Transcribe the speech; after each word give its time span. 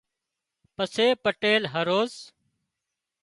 پسي 0.75 1.07
پٽيل 1.23 1.61
هروز 1.73 2.13